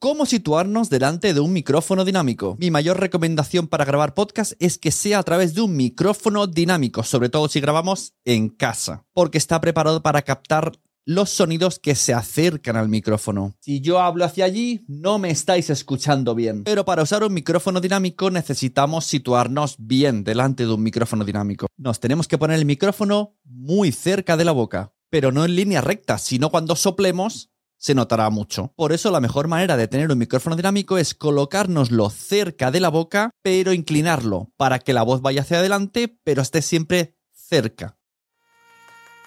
[0.00, 2.56] ¿Cómo situarnos delante de un micrófono dinámico?
[2.60, 7.02] Mi mayor recomendación para grabar podcast es que sea a través de un micrófono dinámico,
[7.02, 10.70] sobre todo si grabamos en casa, porque está preparado para captar
[11.04, 13.56] los sonidos que se acercan al micrófono.
[13.58, 16.62] Si yo hablo hacia allí, no me estáis escuchando bien.
[16.62, 21.66] Pero para usar un micrófono dinámico necesitamos situarnos bien delante de un micrófono dinámico.
[21.76, 25.80] Nos tenemos que poner el micrófono muy cerca de la boca, pero no en línea
[25.80, 28.72] recta, sino cuando soplemos se notará mucho.
[28.76, 32.90] Por eso la mejor manera de tener un micrófono dinámico es colocárnoslo cerca de la
[32.90, 37.96] boca, pero inclinarlo para que la voz vaya hacia adelante, pero esté siempre cerca.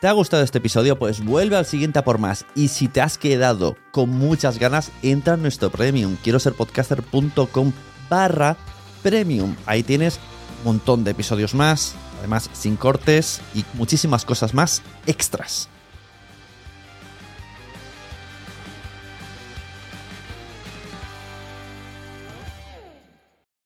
[0.00, 0.96] ¿Te ha gustado este episodio?
[0.96, 2.46] Pues vuelve al siguiente a por más.
[2.54, 6.16] Y si te has quedado con muchas ganas, entra en nuestro premium.
[6.22, 7.72] Quiero ser podcaster.com
[8.08, 8.56] barra
[9.02, 9.56] premium.
[9.66, 10.20] Ahí tienes
[10.58, 15.68] un montón de episodios más, además sin cortes y muchísimas cosas más extras.